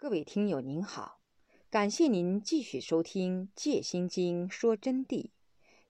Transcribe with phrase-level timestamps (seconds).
[0.00, 1.20] 各位听友您好，
[1.68, 5.24] 感谢您继续收听《戒心经说真谛》。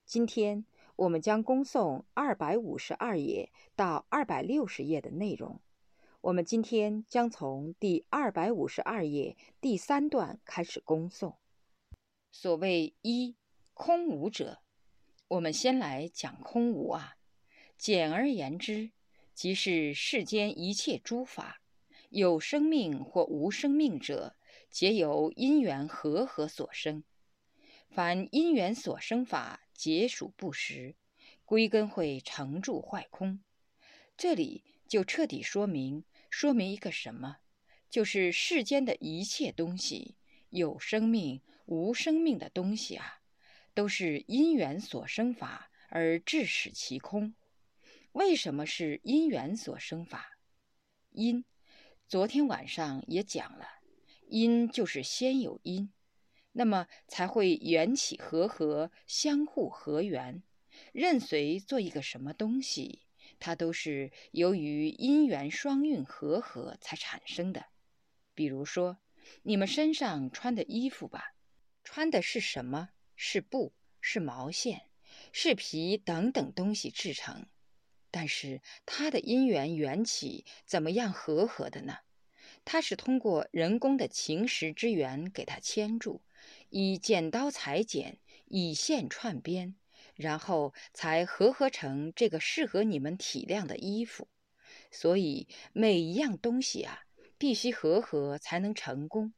[0.05, 5.61] 今天我们将恭诵二百五十二页到二百六十页的内容。
[6.23, 11.37] 我们今天将从第二百五十二页第三段开始恭诵。
[12.33, 13.37] 所谓一
[13.75, 14.61] 空无者，
[15.29, 17.15] 我们先来讲空无啊。
[17.79, 18.91] 简而言之，
[19.33, 21.60] 即是世间一切诸法。
[22.11, 24.35] 有生命或无生命者，
[24.69, 27.05] 皆由因缘和合所生。
[27.89, 30.97] 凡因缘所生法，皆属不实，
[31.45, 33.39] 归根会成住坏空。
[34.17, 37.37] 这里就彻底说明，说明一个什么？
[37.89, 40.17] 就是世间的一切东西，
[40.49, 43.21] 有生命、无生命的东西啊，
[43.73, 47.35] 都是因缘所生法而致使其空。
[48.11, 50.37] 为什么是因缘所生法？
[51.13, 51.45] 因。
[52.11, 53.69] 昨天晚上也讲了，
[54.27, 55.93] 因就是先有因，
[56.51, 60.43] 那么才会缘起和合，相互合缘。
[60.93, 63.03] 任随做一个什么东西，
[63.39, 67.67] 它都是由于因缘双运和合才产生的。
[68.35, 68.99] 比如说，
[69.45, 71.37] 你们身上穿的衣服吧，
[71.85, 72.89] 穿的是什么？
[73.15, 74.91] 是布，是毛线，
[75.31, 77.47] 是皮等等东西制成。
[78.11, 81.99] 但是它的因缘缘起怎么样和合的呢？
[82.65, 86.23] 它是通过人工的情石之缘给它牵住，
[86.69, 89.75] 以剪刀裁剪，以线串边，
[90.15, 94.29] 然后才合合成这个适合你们体量的衣服。
[94.91, 97.05] 所以每一样东西啊，
[97.39, 99.33] 必须合合才能成功，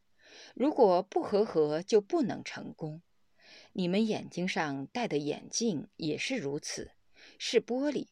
[0.55, 3.03] 如果不合合就不能成功。
[3.75, 6.91] 你们眼睛上戴的眼镜也是如此，
[7.39, 8.09] 是玻璃。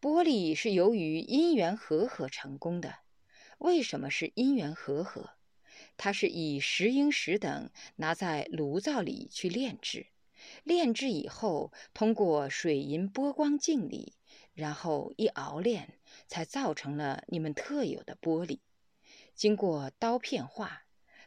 [0.00, 3.00] 玻璃是由于因缘和合成功的。
[3.58, 5.32] 为什么是因缘和合？
[5.98, 10.06] 它是以石英石等拿在炉灶里去炼制，
[10.64, 14.14] 炼制以后通过水银波光镜里，
[14.54, 18.60] 然后一熬炼，才造成了你们特有的玻璃。
[19.34, 20.84] 经过刀片化，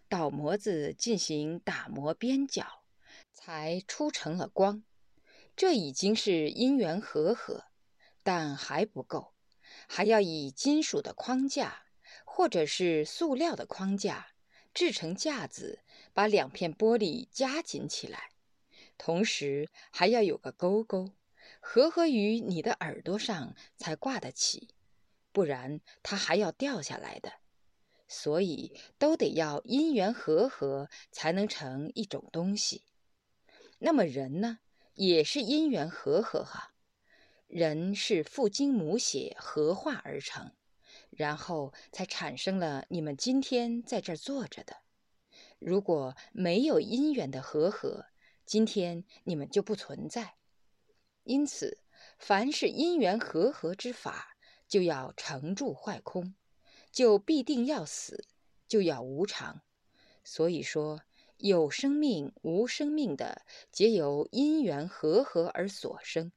[0.09, 2.83] 倒模子进行打磨边角，
[3.31, 4.83] 才出成了光。
[5.55, 7.65] 这已经是因缘和合。
[8.23, 9.33] 但还不够，
[9.87, 11.83] 还要以金属的框架，
[12.25, 14.29] 或者是塑料的框架
[14.73, 15.79] 制成架子，
[16.13, 18.31] 把两片玻璃夹紧起来，
[18.97, 21.11] 同时还要有个钩钩，
[21.59, 24.69] 合合于你的耳朵上才挂得起，
[25.31, 27.33] 不然它还要掉下来的。
[28.07, 32.83] 所以都得要因缘和合，才能成一种东西。
[33.79, 34.59] 那么人呢，
[34.93, 36.72] 也是因缘和合哈。
[37.47, 40.51] 人是父精母血合化而成，
[41.11, 44.77] 然后才产生了你们今天在这儿坐着的。
[45.59, 48.07] 如果没有因缘的和合，
[48.45, 50.35] 今天你们就不存在。
[51.23, 51.77] 因此，
[52.19, 54.35] 凡是因缘和合之法，
[54.67, 56.35] 就要成住坏空，
[56.91, 58.25] 就必定要死，
[58.67, 59.61] 就要无常。
[60.23, 61.01] 所以说，
[61.37, 66.31] 有生命无生命的，皆由因缘和合而所生。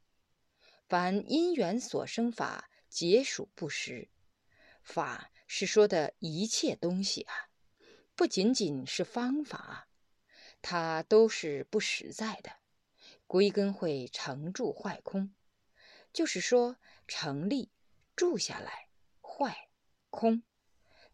[0.88, 4.08] 凡因缘所生法，皆属不实。
[4.84, 7.34] 法是说的一切东西啊，
[8.14, 9.88] 不仅仅是方法，
[10.62, 12.52] 它都是不实在的。
[13.26, 15.34] 归根会成住坏空，
[16.12, 16.76] 就是说
[17.08, 17.72] 成立、
[18.14, 18.88] 住下来、
[19.20, 19.68] 坏、
[20.10, 20.44] 空，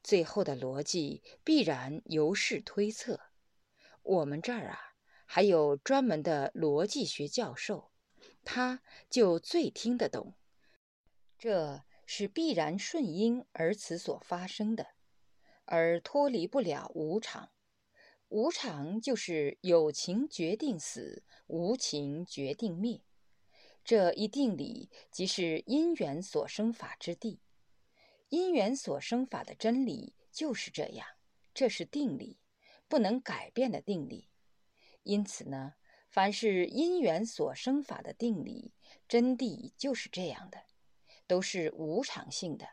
[0.03, 3.19] 最后的逻辑必然由是推测。
[4.03, 4.79] 我们这儿啊，
[5.25, 7.92] 还有专门的逻辑学教授。
[8.45, 10.35] 他就最听得懂，
[11.39, 14.89] 这是必然顺因而此所发生的，
[15.65, 17.51] 而脱离不了无常。
[18.29, 23.03] 无常就是有情决定死，无情决定灭。
[23.85, 27.41] 这一定理即是因缘所生法之地。
[28.29, 31.07] 因缘所生法的真理就是这样，
[31.55, 32.41] 这是定理，
[32.89, 34.31] 不能改变的定理。
[35.03, 35.75] 因此呢。
[36.13, 38.75] 凡是因缘所生法的定理
[39.09, 40.65] 真谛就是这样的，
[41.27, 42.69] 都是无常性的。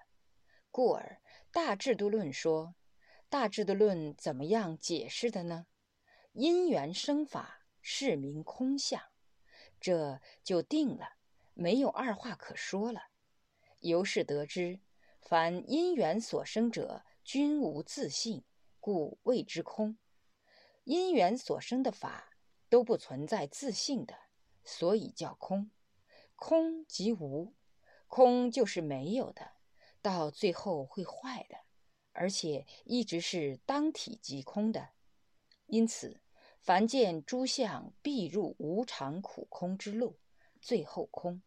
[0.71, 2.75] 故而大制度论说，
[3.30, 5.68] 大制度论怎么样解释的呢？
[6.33, 9.01] 因缘生法是名空相，
[9.80, 11.13] 这就定了，
[11.53, 13.03] 没有二话可说了。
[13.80, 14.81] 由是得知，
[15.21, 18.44] 凡因缘所生者，均无自性，
[18.81, 19.97] 故谓之空。
[20.83, 22.29] 因缘所生的法。
[22.69, 24.16] 都不存在自信的，
[24.63, 25.71] 所以叫空。
[26.36, 27.54] 空即无，
[28.07, 29.51] 空就是没有的，
[30.01, 31.57] 到最后会坏的。
[32.13, 34.89] 而且一直是当体即空的。
[35.68, 36.21] 因此，
[36.60, 40.19] 凡见诸相，必入无常苦空之路，
[40.60, 41.42] 最后空。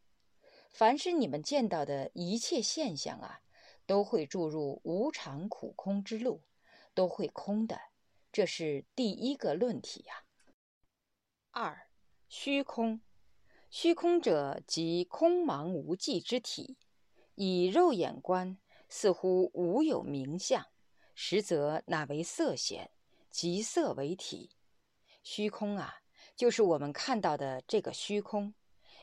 [0.70, 3.42] 凡是你们见到的一切现象啊，
[3.84, 6.42] 都会注入无常苦空之路，
[6.94, 7.78] 都会空的。
[8.30, 10.24] 这是第一个论题呀。
[11.54, 11.86] 二，
[12.30, 13.02] 虚空。
[13.68, 16.78] 虚空者，即空茫无际之体，
[17.34, 18.56] 以肉眼观，
[18.88, 20.66] 似乎无有名相，
[21.14, 22.90] 实则乃为色显，
[23.30, 24.56] 即色为体。
[25.22, 25.96] 虚空啊，
[26.34, 28.54] 就是我们看到的这个虚空。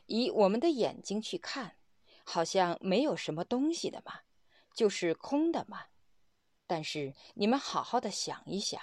[0.06, 1.76] 以我们的眼睛去看，
[2.24, 4.22] 好像没有什么东西的嘛，
[4.74, 5.84] 就是空的嘛。
[6.66, 8.80] 但是你们好好的想一想，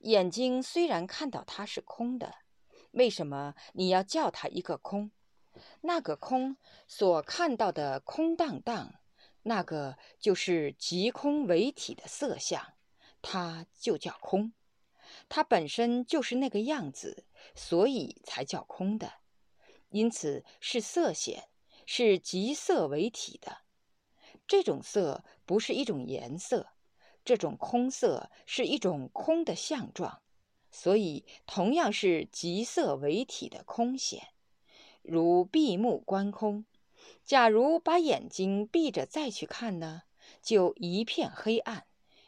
[0.00, 2.34] 眼睛虽然看到它是空的，
[2.92, 5.10] 为什么你要叫它一个空？
[5.80, 6.56] 那个空
[6.86, 8.94] 所看到的空荡荡，
[9.42, 12.74] 那个就是即空为体的色相，
[13.20, 14.52] 它就叫空。
[15.28, 19.14] 它本身就是那个样子，所以才叫空的。
[19.90, 21.48] 因此是色显，
[21.84, 23.58] 是即色为体的。
[24.46, 26.70] 这种色不是一种颜色，
[27.24, 30.22] 这种空色是一种空的相状，
[30.70, 34.28] 所以同样是即色为体的空显。
[35.02, 36.64] 如闭目观空，
[37.24, 40.02] 假如把眼睛闭着再去看呢，
[40.42, 41.86] 就一片黑暗，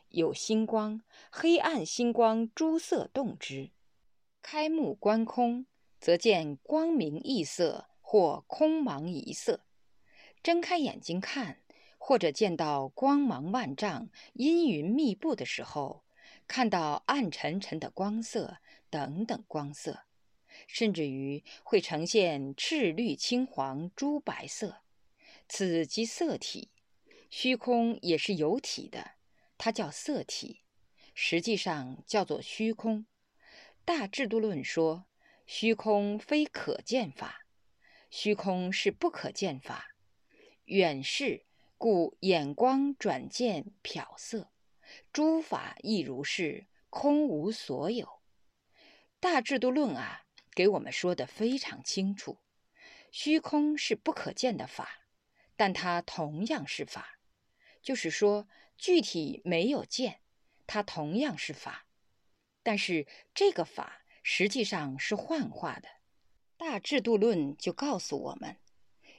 [0.09, 3.71] 有星光，黑暗星光诸色动之；
[4.43, 5.67] 开目观空。
[6.03, 9.61] 则见光明异色或空茫一色，
[10.43, 11.63] 睁开眼睛看，
[11.97, 16.03] 或者见到光芒万丈、阴云密布的时候，
[16.53, 18.59] 看到暗沉沉的光色
[18.91, 20.05] 等等光色，
[20.67, 24.83] 甚至于会呈现赤绿青黄朱白色，
[25.49, 26.71] 此即色体。
[27.31, 29.13] 虚空也是有体的，
[29.57, 30.61] 它叫色体，
[31.15, 33.07] 实际上叫做虚空。
[33.87, 35.07] 大制度论说。
[35.47, 37.47] 虚空非可见法，
[38.11, 39.87] 虚空是不可见法，
[40.67, 41.47] 远视
[41.79, 44.52] 故眼光转见瞟色，
[45.13, 48.21] 诸法亦如是，空无所有。
[49.21, 50.25] 大制度论啊，
[50.55, 52.39] 给我们说的非常清楚，
[53.11, 55.07] 虚空是不可见的法，
[55.57, 57.19] 但它同样是法，
[57.83, 60.21] 就是说具体没有见，
[60.67, 61.87] 它同样是法，
[62.63, 63.99] 但是这个法。
[64.25, 65.89] 实际上是幻化的，
[66.57, 68.59] 大制度论就告诉我们，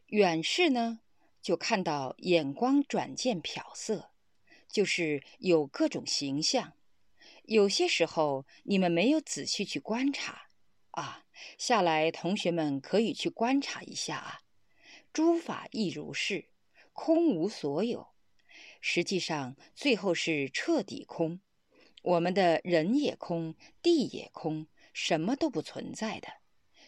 [0.05, 1.01] 远视呢
[1.41, 4.12] 就看到眼光转见漂色，
[4.73, 6.73] 就是有各种形象。
[7.43, 10.47] 有些时候你们没有仔细去观察
[10.91, 11.25] 啊，
[11.57, 14.41] 下来同学们可以去观察一下啊。
[15.13, 16.49] 诸法亦如是，
[16.91, 18.07] 空无所有。
[18.81, 21.39] 实际上最后是彻底空，
[22.01, 24.67] 我们的人也空，地也空。
[24.91, 26.27] 什么都不存在的，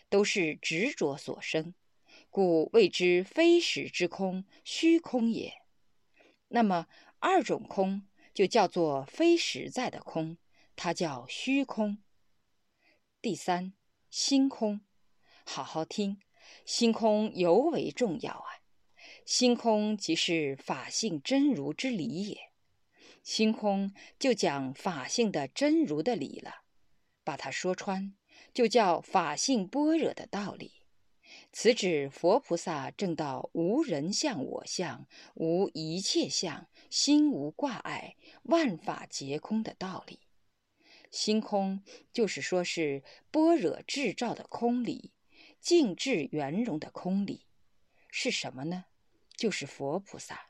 [0.09, 1.73] 都是执着所生，
[2.29, 5.53] 故谓之非实之空，虚空也。
[6.49, 6.87] 那么
[7.27, 8.03] 二种空
[8.35, 10.37] 就叫做非实在的空，
[10.75, 11.97] 它叫虚空。
[13.19, 13.73] 第三，
[14.11, 14.81] 心空，
[15.43, 16.19] 好好听，
[16.67, 18.61] 心空尤为重要啊！
[19.25, 22.51] 心空即是法性真如之理也，
[23.23, 26.61] 心空就讲法性的真如的理了。
[27.23, 28.15] 把它说穿，
[28.53, 30.73] 就叫法性般若的道理。
[31.51, 40.19] 此指佛菩萨正道无人相、我相、无一切相、心无挂碍、万法皆空的道理。
[41.11, 45.11] 心空就是说是般若智照的空理，
[45.59, 47.45] 静智圆融的空理，
[48.09, 48.85] 是什么呢？
[49.35, 50.49] 就是佛菩萨。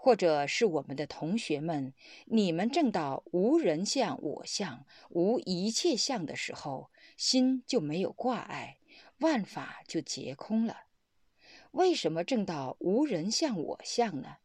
[0.00, 1.92] 或者是我们的同学们，
[2.26, 8.78] 你们正到无人相、我相、无一切相的时候，心就没有挂碍，
[9.18, 10.84] 万法就皆空了。
[11.72, 14.36] 为什么正到无人相、我相呢？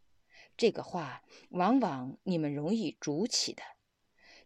[0.56, 3.64] 这个话往往你们容易主起的，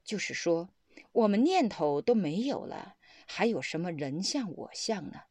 [0.03, 0.69] 就是说
[1.11, 2.95] 我们念头都没有了，
[3.25, 5.21] 还有什么人相、我相呢？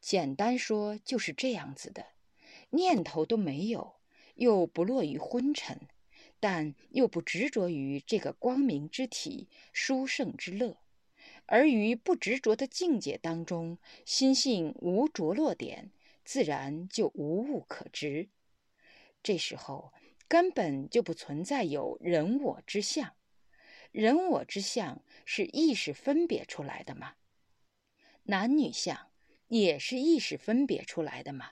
[0.00, 2.06] 简单说就是这样子的，
[2.70, 4.00] 念头都没有。
[4.36, 5.78] 又不落于昏沉，
[6.38, 10.78] 但又不执着于这个光明之体、殊胜之乐，
[11.44, 13.76] 而于不执着的境界当中，
[14.06, 15.90] 心性无着落点，
[16.24, 18.30] 自然就无物可执。
[19.22, 19.92] 这时候
[20.30, 23.16] 根本就不存在有人我之相，
[23.90, 27.14] 人我之相是意识分别出来的吗？
[28.22, 29.10] 男女相
[29.48, 31.50] 也是意识分别出来的吗？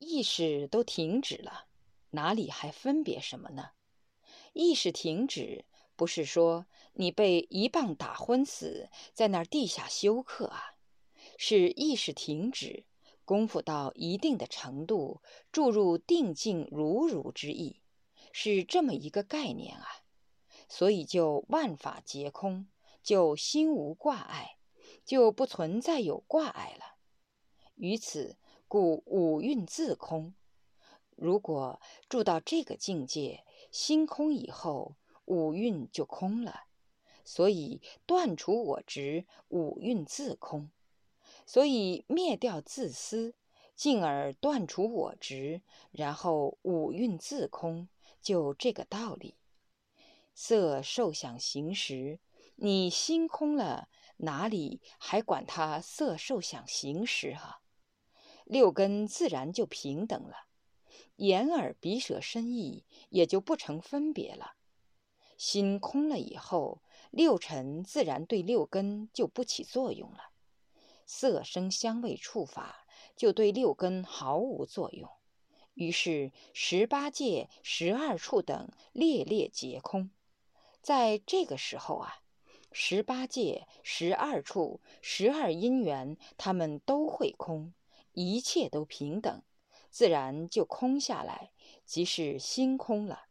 [0.00, 1.68] 意识都停止了。
[2.10, 3.70] 哪里还分别什么呢？
[4.54, 10.74] 意识停止，不是说你被一棒打昏死在那儿地下休克啊，
[11.38, 12.86] 是意识停止，
[13.24, 15.22] 功夫到一定的程度，
[15.52, 17.82] 注入定静如如之意，
[18.36, 19.86] 是这么一个概念啊。
[20.68, 22.66] 所以就万法皆空，
[23.00, 24.56] 就心无挂碍，
[25.04, 26.96] 就不存在有挂碍了。
[27.76, 28.36] 于此，
[28.66, 30.34] 故五蕴自空。
[31.14, 36.64] 如果住到这个境界，心空以后，五蕴就空了。
[37.24, 40.70] 所以断除我执，五蕴自空。
[41.46, 43.34] 所以灭掉自私，
[43.76, 45.62] 进而断除我执，
[45.92, 47.88] 然后五蕴自空，
[48.24, 49.36] 就这个道理。
[50.34, 52.18] 色受想行识，
[52.56, 57.60] 你心空了，哪里还管它色受想行识啊？
[58.44, 60.48] 六根自然就平等了，
[61.16, 64.54] 眼耳鼻舌身意也就不成分别了。
[65.36, 70.30] 心空了以后，六尘自然对六根就不起作用了，
[71.06, 75.08] 色声香味触法就对六根毫无作用。
[75.74, 80.10] 于是十八界、十二处等列列皆空。
[80.80, 82.22] 在这个时候啊，
[82.72, 87.72] 十八界、十二处、十二因缘，他们都会空。
[88.12, 89.42] 一切都平等，
[89.90, 91.50] 自然就空下来，
[91.84, 93.26] 即是心空了。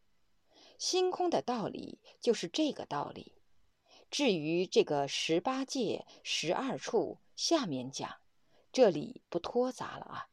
[0.76, 3.32] 心空的道理就是这个道理。
[4.10, 8.16] 至于这个十八界、十二处，下面讲，
[8.70, 10.28] 这里不拖杂了啊。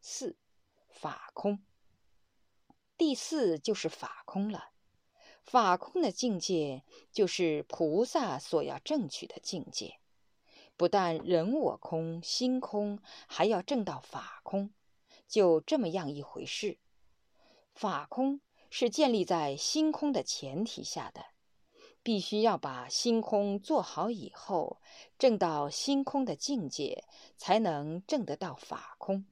[0.00, 0.36] 四
[0.98, 1.62] 法空，
[2.96, 4.70] 第四就是法空了。
[5.44, 10.00] 法空的境界，就是菩萨所要证取的境界。
[10.74, 14.72] 不但人我空、心空，还要证到法空，
[15.28, 16.78] 就这么样一回事。
[17.74, 21.26] 法空是建立在心空的前提下的，
[22.02, 24.80] 必须要把心空做好以后，
[25.18, 27.04] 证到心空的境界，
[27.36, 29.26] 才能证得到法空。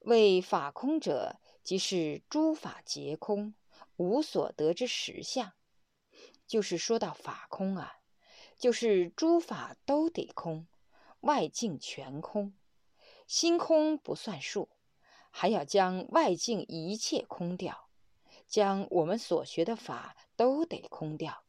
[0.00, 3.54] 为法空者，即是诸法皆空，
[3.96, 5.52] 无所得之实相。
[6.46, 7.96] 就是说到法空啊。
[8.58, 10.66] 就是诸法都得空，
[11.20, 12.52] 外境全空，
[13.26, 14.68] 心空不算数，
[15.30, 17.88] 还要将外境一切空掉，
[18.46, 21.44] 将我们所学的法都得空掉，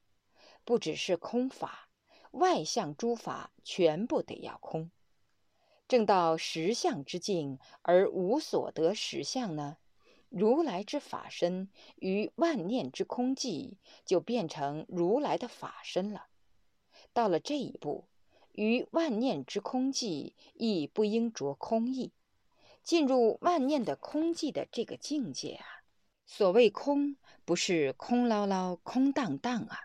[0.63, 1.89] 不只是空法，
[2.31, 4.89] 外相诸法全部得要空。
[5.91, 9.75] 正到实相之境而无所得实相呢，
[10.29, 13.73] 如来之法身于万念之空寂，
[14.05, 16.27] 就变成如来的法身了。
[17.11, 18.07] 到了这一步，
[18.53, 22.13] 于万念之空寂，亦不应着空意。
[22.85, 25.65] 进入万念的空寂的这个境界啊，
[26.25, 29.77] 所谓空，不是空唠唠、空荡荡啊。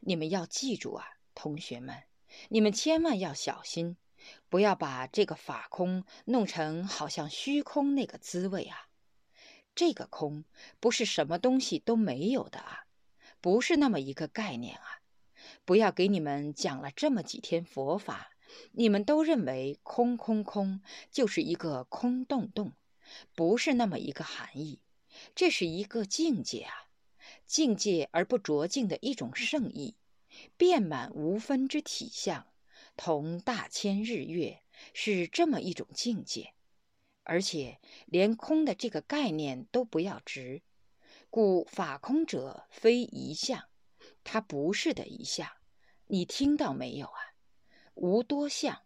[0.00, 2.04] 你们要记住啊，同学们，
[2.48, 3.98] 你们千万要小心，
[4.48, 8.88] 不要把这个法空弄成好像虚空那个滋味啊。
[9.74, 10.44] 这个空
[10.80, 12.86] 不是什么东西都没有的啊，
[13.40, 15.00] 不是那么一个概念啊。
[15.64, 18.30] 不要给你们讲了这么几天佛法，
[18.72, 22.72] 你们都认为空空空就是一个空洞洞，
[23.34, 24.80] 不是那么一个含义。
[25.34, 26.72] 这是一个境界啊，
[27.46, 29.96] 境界而不着境的一种圣意，
[30.56, 32.46] 遍满无分之体相，
[32.96, 36.54] 同大千日月，是这么一种境界。
[37.22, 40.62] 而且连空的这个概念都不要执，
[41.30, 43.68] 故法空者非一相。
[44.22, 45.48] 它不是的一相，
[46.06, 47.20] 你听到没有啊？
[47.94, 48.82] 无多相，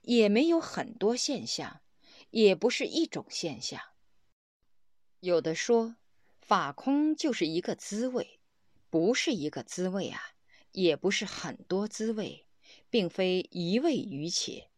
[0.00, 1.82] 也没有很多现象，
[2.30, 3.80] 也不是一种现象。
[5.20, 5.96] 有的说
[6.40, 8.40] 法空就是一个滋味，
[8.88, 10.20] 不是一个滋味啊，
[10.72, 12.46] 也不是很多滋味，
[12.92, 14.68] 并非一味于且，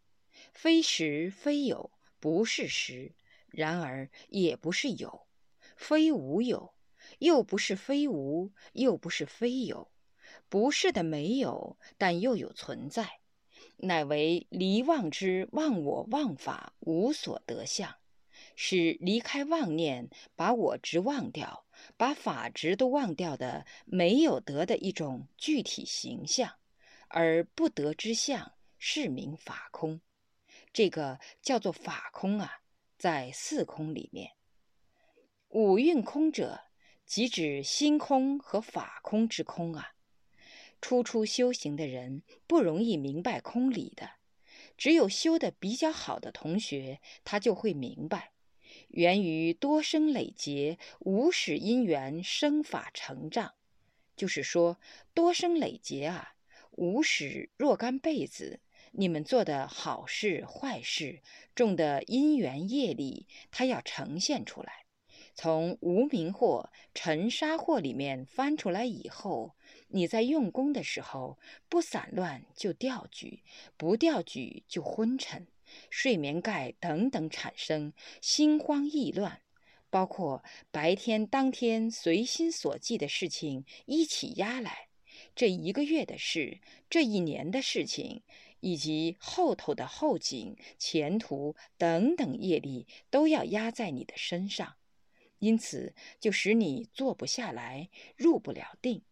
[0.53, 1.91] 非实非有，
[2.21, 3.13] 不是实，
[3.49, 5.27] 然而也不是有，
[5.75, 6.73] 非无有，
[7.19, 9.91] 又不是非无，又不是非有。
[10.47, 13.19] 不是的，没有，但又有存在，
[13.75, 17.95] 乃为离妄之忘我忘法无所得相，
[18.55, 21.65] 是离开妄念，把我执忘掉，
[21.97, 26.53] 把法执都忘掉的没有得的一种具体形象，
[27.07, 30.01] 而不得之相，是名法空。
[30.73, 32.61] 这个叫做法空啊，
[32.97, 34.33] 在四空里面，
[35.49, 36.65] 五蕴空者，
[37.05, 39.93] 即指心空和法空之空啊。
[40.81, 44.11] 初初修行的人不容易明白空理的，
[44.77, 48.33] 只有修的比较好的同学，他就会明白。
[48.89, 53.53] 源于多生累劫，无始因缘生法成障。
[54.17, 54.77] 就是说，
[55.13, 56.34] 多生累劫啊，
[56.77, 58.59] 无始若干辈子，
[58.91, 61.21] 你们做的好事坏事，
[61.55, 64.85] 种的因缘业力，它要呈现出来。
[65.33, 69.55] 从无名祸、尘沙祸里面翻出来以后，
[69.87, 71.39] 你在用功的时候
[71.69, 73.43] 不散乱就掉举，
[73.77, 75.47] 不掉举就昏沉、
[75.89, 79.41] 睡眠盖等等产生心慌意乱，
[79.89, 84.84] 包括白天当天随心所记的事情一起压来，
[85.35, 88.23] 这一个月的事、这一年的事情，
[88.61, 94.77] 以及后头的后景、前途等等业力都要压在你的身上。
[95.39, 99.03] 因此，就使你坐不下来，入不了定。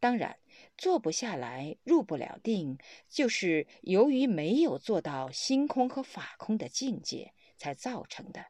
[0.00, 0.38] 当然，
[0.76, 2.76] 坐不下来，入不了定，
[3.08, 8.46] 就是由于没有做到心空和法空的境界才造成的。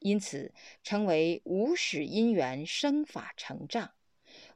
[0.00, 3.92] 因此，称为无始因缘生法成障。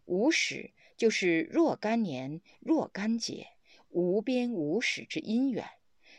[0.06, 3.48] 无始就是若干年、若干劫，
[3.88, 5.68] 无边无始之因缘，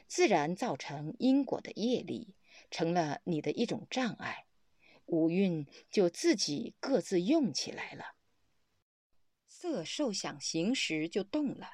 [0.07, 2.35] 自然造成因果的业力，
[2.69, 4.45] 成了你的一种障碍。
[5.05, 8.15] 五蕴就自己各自用起来了，
[9.45, 11.69] 色受想行识就动了，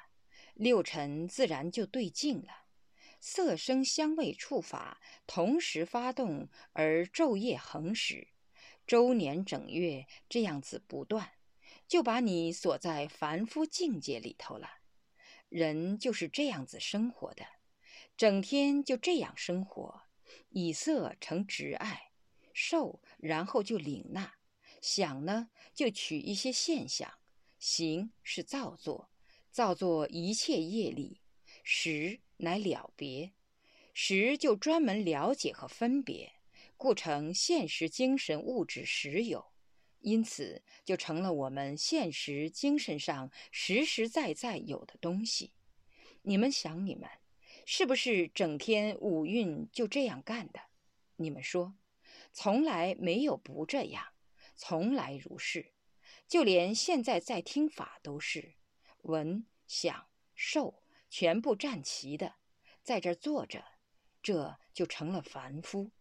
[0.54, 2.66] 六尘自然就对境了。
[3.18, 8.28] 色声香味触法同时发动，而昼夜恒时，
[8.86, 11.32] 周年整月这样子不断，
[11.86, 14.68] 就把你锁在凡夫境界里头了。
[15.48, 17.44] 人就是这样子生活的，
[18.16, 20.02] 整天就这样生活，
[20.48, 22.10] 以色成执爱。
[22.52, 24.34] 受，然后就领纳；
[24.80, 27.08] 想呢，就取一些现象；
[27.58, 29.10] 行是造作，
[29.50, 31.20] 造作一切业力；
[31.64, 33.32] 识乃了别，
[33.92, 36.34] 识就专门了解和分别，
[36.76, 39.53] 故成现实精神物质实有。
[40.04, 45.54] 因此，就成了我们现实精神上实实在在有的东西。
[46.20, 47.08] 你们想，你们
[47.64, 50.60] 是不是整天五蕴就这样干的？
[51.16, 51.74] 你们说？
[52.34, 54.08] 从来没有不这样，
[54.54, 55.72] 从来如是，
[56.28, 58.56] 就连现在在听法都是，
[59.02, 62.34] 闻、想、受全部占齐的，
[62.82, 63.64] 在这坐着，
[64.22, 65.92] 这就成了凡夫。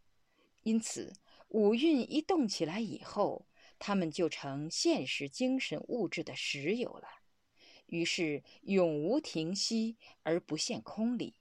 [0.64, 1.14] 因此，
[1.48, 3.46] 五蕴一动起来以后，
[3.86, 7.06] 他们就成现实精神物质的实有了。
[7.88, 11.36] 于是永无停息而不现空理，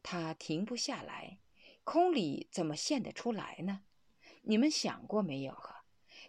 [0.00, 1.40] 它停不下来，
[1.82, 3.80] 空理怎么现得出来呢？
[4.42, 5.52] 你们想过没有？
[5.52, 5.84] 哈，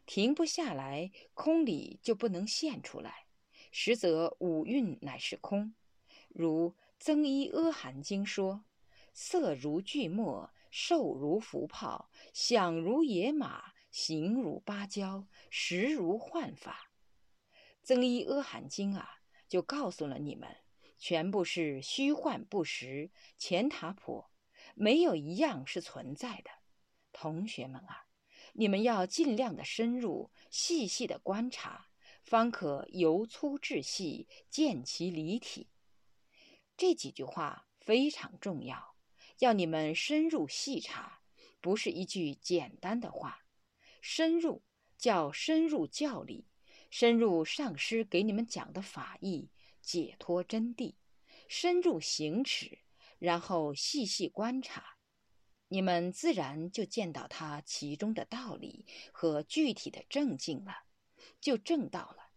[0.08, 3.28] 停不下来，空理就不能现出来。
[3.72, 5.76] 实则五蕴乃是空，
[6.28, 8.66] 如《增一阿含经》说
[9.14, 16.92] ：“色如巨墨，受如浮泡，想如野马，形如芭蕉，实如幻法。”
[17.84, 20.58] 《增一阿含经》啊，就告诉了你们，
[20.98, 24.32] 全部是虚幻不实，前塔婆，
[24.76, 26.52] 没有一样是存在的。
[27.12, 28.06] 同学们啊，
[28.54, 31.88] 你们要尽量的深入、细细的观察，
[32.24, 35.70] 方可由粗至细，见其离体。
[36.78, 38.96] 这几句话非常重要，
[39.40, 41.22] 要你们深入细察，
[41.60, 43.41] 不是一句简单的话。
[44.02, 44.64] 深入
[44.98, 46.48] 叫深入教理，
[46.90, 49.50] 深入上师给你们讲的法义、
[49.82, 50.96] 解脱真谛，
[51.48, 52.80] 深入行持，
[53.20, 54.98] 然后细细观察。
[55.70, 60.84] 你们自然就见到它其中的道理和具体的正境了，
[61.40, 62.32] 就正到了。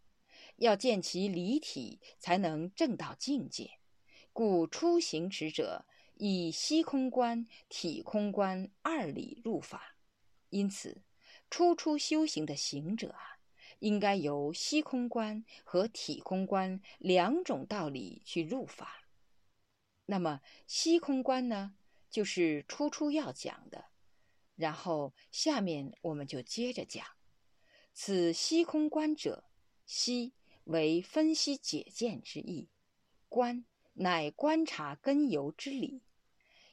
[0.56, 3.80] 要见其离体，才能正到境界。
[4.32, 9.96] 故初行持者以虚空观、体空观二理入法。
[10.50, 11.02] 因此，
[11.50, 13.38] 初出修行的行者啊，
[13.78, 19.08] 应该由虚空观和体空观两种道理去入法。
[20.06, 21.76] 那么虚空观呢？
[22.10, 23.86] 就是初初要讲的，
[24.54, 27.04] 然后下面我们就接着讲。
[27.92, 29.44] 此虚空观者，
[29.86, 30.32] 虚
[30.64, 32.68] 为分析解见之意，
[33.28, 36.02] 观乃观察根由之理。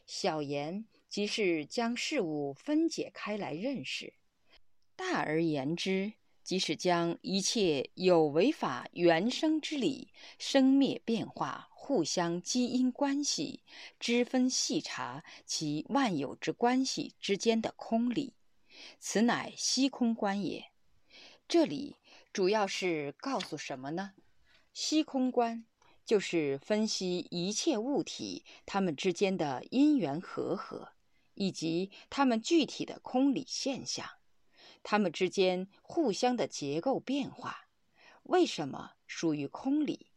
[0.06, 4.14] 小言即是将事物分解开来认识，
[5.02, 11.70] 大而言之，即是将一切有为法原生之理生灭变化。
[11.74, 13.64] 互相基因关系，
[14.00, 18.36] 知分细察其万有之关系之间的空理，
[19.00, 20.66] 此乃虚空观也。
[21.48, 21.96] 这里
[22.32, 24.14] 主要是告诉什么呢？
[24.72, 25.66] 虚空观
[26.06, 30.90] 就是分析一切物体它们之间的因缘和合，
[31.34, 34.08] 以及它们具体的空理现象，
[34.84, 37.68] 它们之间互相的结构变化，
[38.24, 40.08] 为什么属于空理？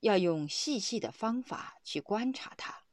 [0.00, 2.84] 要用细细的方法去观察它，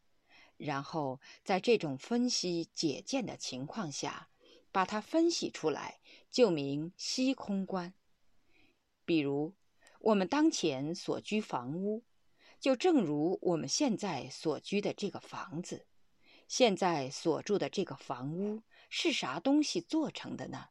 [0.58, 4.30] 然后在这种分析解见的情况下，
[4.72, 7.94] 把它分析出来，就名析空观。
[9.06, 9.56] 比如，
[10.00, 12.04] 我们当前所居房屋，
[12.60, 15.88] 就正如我们现在所居的这个房子，
[16.48, 20.70] 现在所住的这个房屋是啥东西做成的呢？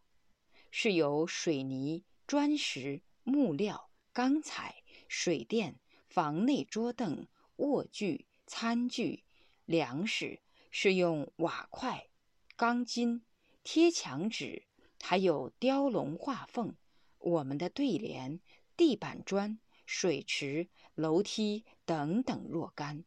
[0.80, 5.80] 是由水泥、砖石、木料、钢材、水电。
[6.06, 9.24] 房内桌凳、卧具、餐具、
[9.64, 12.06] 粮食是用瓦块、
[12.54, 13.24] 钢筋、
[13.64, 14.66] 贴墙纸，
[15.02, 16.76] 还有雕龙画凤、
[17.18, 18.38] 我们的对联、
[18.76, 23.04] 地板砖、水池、楼梯等等若干，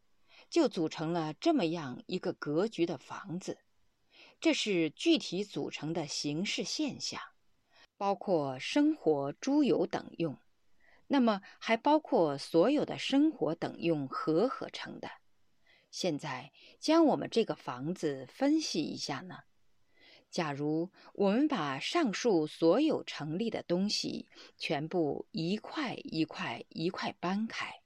[0.49, 3.59] 就组成了这么样一个格局的房子。
[4.41, 7.21] 这是具体组成的形式现象，
[8.01, 10.35] 包括生活、猪油等用。
[11.05, 15.07] 那么还包括所有的生活等用合合成的。
[15.91, 19.41] 现在将我们这个房子分析一下呢？
[20.31, 27.81] 假如我们把上述所有成立的东西全部一块一块一块搬开，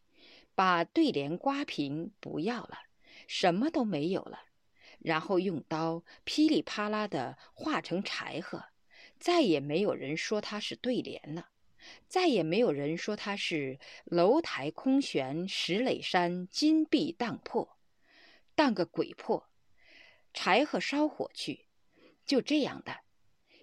[0.55, 2.77] 把对联刮平不要了，
[3.27, 4.39] 什么都没有了，
[4.99, 8.63] 然后用刀噼里啪啦的化成柴禾，
[9.19, 11.49] 再也没有人说它是对联了。
[12.07, 17.77] 再也没有人说它是楼台空悬，石垒山金碧荡破，
[18.55, 19.47] 当个鬼破！
[20.33, 21.67] 柴禾烧火去，
[22.25, 23.01] 就这样的。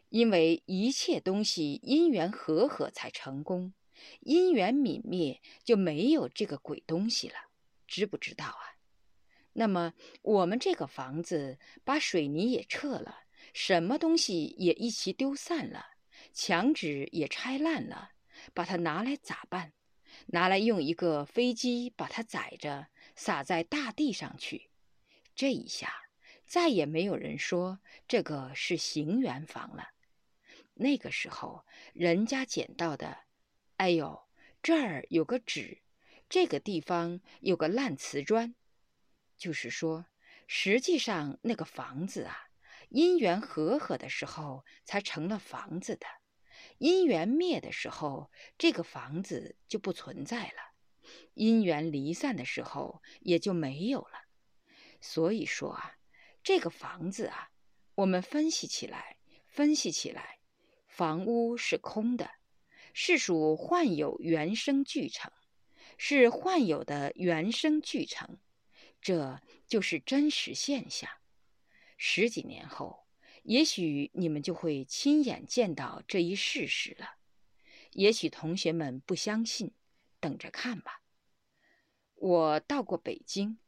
[0.09, 3.75] 因为一切东西因缘和合才成功，
[4.21, 7.35] 因缘泯灭就没有这个鬼东西了，
[7.89, 8.77] 知不知道啊？
[9.55, 15.87] 那么我们这个房子把水泥也撤了，什么东西也一起丢散了。
[16.33, 18.13] 墙纸也拆烂了，
[18.55, 19.73] 把它拿来咋办？
[20.27, 24.71] 拿来用一个飞机把它载着，撒在大地上去。
[25.35, 25.93] 这一下，
[26.47, 29.89] 再也没有人说这个是行圆房了。
[30.75, 33.25] 那个时候，人家捡到的，
[33.77, 34.23] 哎呦，
[34.63, 35.83] 这儿有个纸，
[36.29, 38.55] 这个地方有个烂瓷砖，
[39.37, 40.07] 就是说，
[40.47, 42.49] 实际上那个房子啊，
[42.95, 46.07] 因缘和合的时候才成了房子的。
[46.77, 50.75] 因缘灭的时候，这个房子就不存在了；
[51.33, 54.27] 因缘离散的时候，也就没有了。
[55.01, 55.97] 所以说啊，
[56.43, 57.51] 这个房子啊，
[57.95, 60.41] 我们分析起来，分析起来，
[60.87, 62.31] 房屋是空的，
[62.93, 65.33] 是属幻有原生俱成，
[65.97, 68.39] 是幻有的原生俱成，
[69.01, 71.11] 这就是真实现象。
[72.05, 73.07] 十几年后。
[73.45, 77.15] 也许你们就会亲眼见到这一事实了。
[77.93, 79.73] 也许同学们不相信，
[80.19, 81.03] 等着看吧。
[82.17, 83.59] 我到过北京，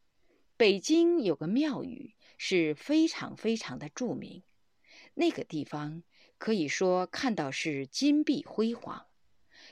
[0.57, 4.43] 北京有个庙宇是非常非常的著名。
[5.15, 6.03] 那个地方
[6.37, 9.07] 可以说看到是金碧辉煌。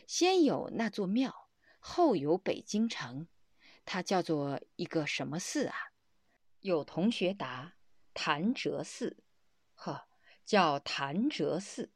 [0.06, 1.48] 先有那座庙，
[1.80, 3.26] 后有北京城。
[3.84, 5.74] 它叫做一个什么寺啊？
[6.60, 7.74] 有同学答：
[8.14, 9.16] 潭柘寺。
[9.74, 10.06] 呵，
[10.44, 11.90] 叫潭柘寺，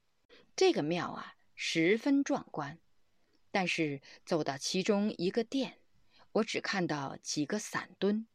[0.54, 2.78] 这个庙啊十分壮观。
[3.50, 5.78] 但是走到其中一个殿，
[6.32, 8.26] 我只看到几个伞墩，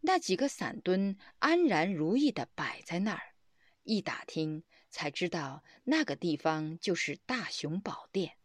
[0.00, 3.34] 那几个伞墩安然如意地摆在那儿。
[3.82, 8.36] 一打听才知道，那个地方就是大雄宝殿。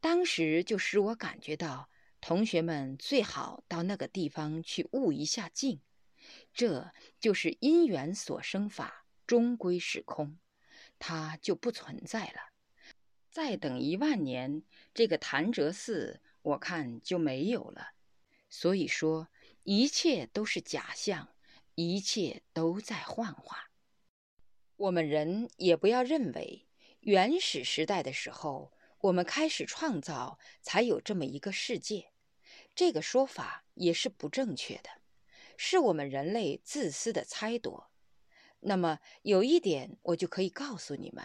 [0.00, 1.88] 当时就使我感觉到，
[2.20, 5.80] 同学们最好到那个地方去悟一下境，
[6.52, 9.06] 这就是因缘所生法。
[9.24, 10.36] 终归是空，
[10.98, 12.52] 它就不存在了。
[13.30, 14.62] 再等一万年，
[14.92, 17.92] 这个潭柘寺我看就没有了。
[18.50, 19.28] 所以说，
[19.62, 21.34] 一切都是假象，
[21.76, 23.70] 一切都在幻化。
[24.76, 26.66] 我们人也不要认为
[27.00, 32.12] 原始时代的时候，我们开始创造才有这么一个世界，
[32.74, 34.90] 这个说法也是不正确的，
[35.64, 37.84] 是我们人类自私的猜度。
[38.58, 41.24] 那么有一点，我就可以告诉你们：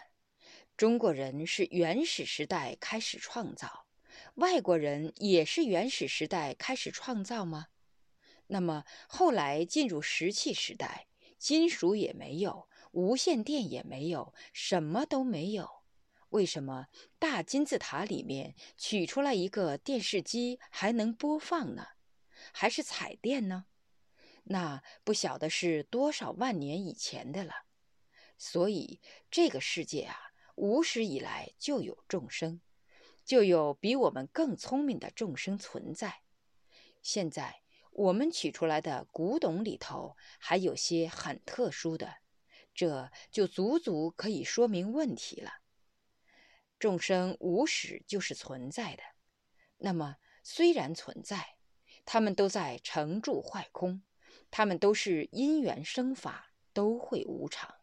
[0.78, 3.88] 中国人是原始时代开始创造，
[4.36, 7.70] 外国人也是原始时代开始创造吗？
[8.46, 11.08] 那么后来进入石器时代，
[11.40, 15.68] 金属也没有，无线电也没有，什么都没有。
[16.30, 21.88] 为什么大金字塔里面取出来一个电视机还能播放呢？
[22.54, 23.66] 还是彩电呢？
[24.50, 27.54] 那不晓得是多少万年以前的了。
[28.38, 30.16] 所以这个世界啊，
[30.56, 32.62] 无始以来就有众生，
[33.26, 36.22] 就有比我们更聪明的众生存在。
[37.02, 42.18] 现在我们取出来的古董里头还有些很特殊的，
[42.74, 45.52] 这就足足可以说明问题了。
[46.78, 49.02] 众生无始就是存在的，
[49.78, 51.56] 那么虽然存在，
[52.06, 54.04] 他们都在成住坏空，
[54.52, 57.76] 他们都是因缘生法，都会无常。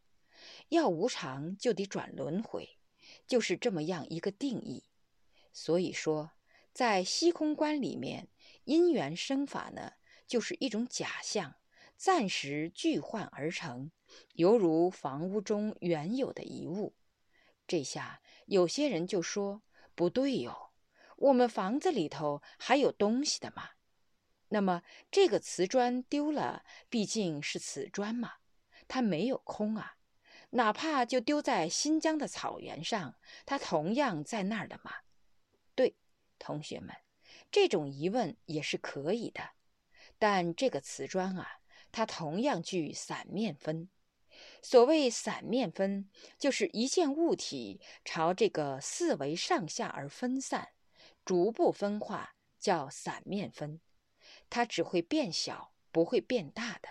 [0.68, 2.78] 要无常就得转轮回，
[3.26, 4.84] 就是这么样一个定义。
[5.52, 6.32] 所以说，
[6.72, 8.28] 在虚空观里面，
[8.64, 9.92] 因缘生法呢，
[10.26, 11.56] 就是一种假象，
[11.96, 13.90] 暂时聚幻而成，
[14.32, 16.94] 犹如房屋中原有的一物。
[17.66, 18.20] 这下。
[18.46, 19.62] 有些人就说
[19.94, 20.72] 不对哟，
[21.16, 23.70] 我们房子里头还有东西的嘛。
[24.54, 28.34] 那么这个瓷砖丢了，毕竟是瓷砖嘛，
[28.86, 29.96] 它没有空啊。
[30.50, 34.92] 哪怕就丢在新疆的草原上，它同样在那儿的嘛。
[35.74, 35.96] 对，
[36.38, 36.94] 同学们，
[37.50, 39.42] 这种疑问也是可以的。
[40.20, 41.58] 但这个瓷砖啊，
[41.90, 43.88] 它同样具散面分。
[44.62, 50.68] 所谓散面分，就是一件物体朝这个四维上下而分散，
[51.24, 53.80] 逐步分化，叫散面分。
[54.50, 56.88] 它只会变小，不会变大的，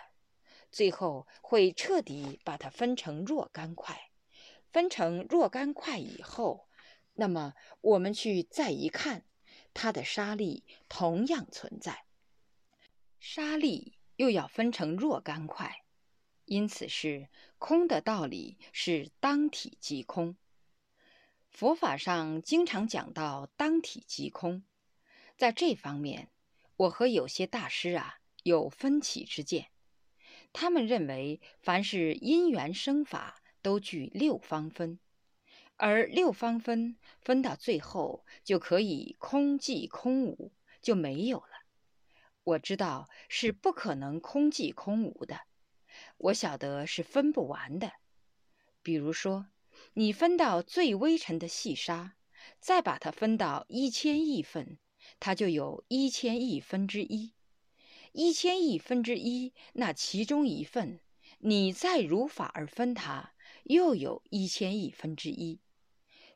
[0.71, 4.09] 最后会彻底把它分成若干块。
[4.71, 6.67] 分成若干块以后，
[7.13, 9.23] 那么我们去再一看，
[9.73, 12.05] 它的沙粒同样存在。
[13.19, 15.79] 沙粒又要分成若干块。
[16.45, 20.35] 因此是空的道理是当体即空。
[21.49, 24.65] 佛法上经常讲到当体即空，
[25.37, 26.29] 在这方面，
[26.75, 29.67] 我和有些大师啊有分歧之见。
[30.51, 34.99] 他们认为，凡是因缘生法都具六方分，
[35.77, 41.47] 而六方分分到最后就可以空即空无，就没有了。
[42.43, 45.41] 我知道是不可能空即空无的。
[46.17, 47.93] 我晓得是分不完的，
[48.81, 49.47] 比如说，
[49.93, 52.15] 你分到最微尘的细沙，
[52.59, 54.77] 再把它分到一千亿份，
[55.19, 57.33] 它就有一千亿分之一。
[58.11, 60.99] 一千亿分之一，那其中一份，
[61.39, 65.59] 你再如法而分它，又有一千亿分之一。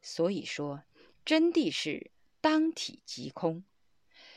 [0.01, 0.83] 所以说，
[1.23, 2.11] 真谛是
[2.41, 3.63] 当体即空，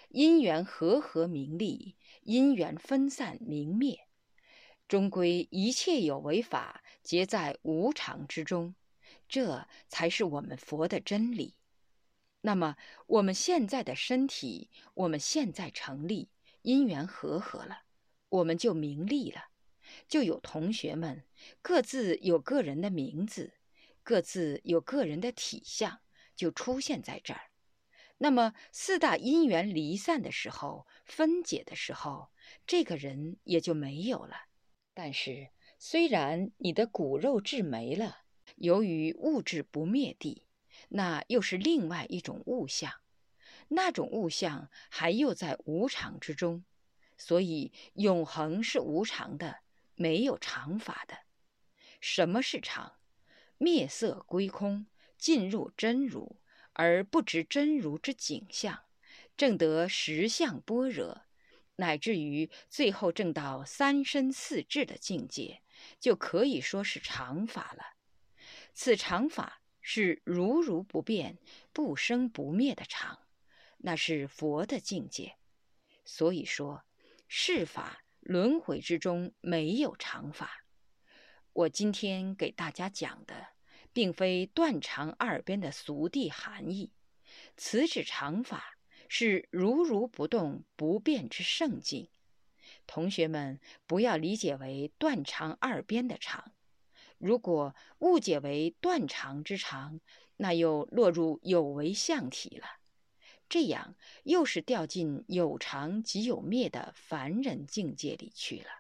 [0.09, 4.01] 因缘和合名利，因缘分散明灭。
[4.89, 8.75] 终归一切有为法，皆在无常之中，
[9.29, 11.55] 这才是我们佛的真理。
[12.43, 12.77] 那么
[13.07, 16.31] 我们现在的身体，我们现在成立
[16.63, 17.83] 因缘和合了，
[18.29, 19.49] 我们就名利了，
[20.09, 21.25] 就有同学们
[21.61, 23.53] 各自有个人的名字，
[24.03, 26.01] 各自有个人的体相，
[26.35, 27.51] 就出现在这儿。
[28.23, 32.29] 那么四大因缘离散的时候，分解的时候，
[32.67, 34.37] 这个人也就没有了。
[34.93, 35.49] 但是，
[35.79, 38.19] 虽然你的骨肉质没了，
[38.57, 40.45] 由于物质不灭地，
[40.91, 42.93] 那又是另外一种物象，
[43.69, 46.65] 那种物象还又在无常之中，
[47.17, 49.61] 所以永恒是无常的，
[49.95, 51.19] 没有常法的。
[52.01, 52.97] 什么是常？
[53.59, 54.87] 灭色归空，
[55.19, 56.41] 进入真如，
[56.73, 58.85] 而不知真如之景象，
[59.37, 61.23] 正得实相般若。
[61.77, 65.63] 乃至于最后证到三身四智的境界，
[65.99, 67.95] 就可以说是常法了。
[68.75, 71.37] 此常法是如如不变、
[71.73, 73.19] 不生不灭的常，
[73.79, 75.35] 那是佛的境界。
[76.05, 76.85] 所以说，
[77.27, 80.65] 世法轮回之中没有常法。
[81.53, 83.49] 我今天给大家讲的，
[83.93, 86.93] 并非断常二边的俗谛含义，
[87.57, 88.77] 此指常法。
[89.09, 92.09] 是如如不动不变之圣境，
[92.87, 96.53] 同学们不要理解为断肠二边的常。
[97.21, 100.01] 如果误解为断肠之肠，
[100.39, 102.67] 那又落入有为相体了，
[103.47, 108.71] 这样又是掉进有常即有灭的凡人境界里去了。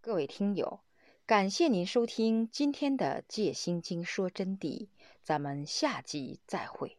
[0.00, 0.80] 各位听友。
[1.24, 4.82] 感谢您收听今天的《戒心经说真谛》，
[5.24, 6.98] 咱们下集再会。